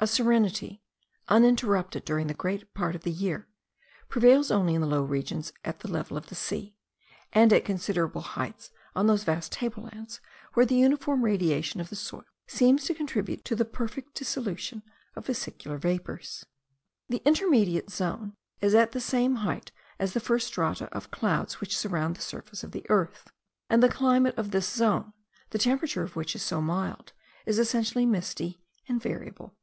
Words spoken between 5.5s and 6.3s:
at the level of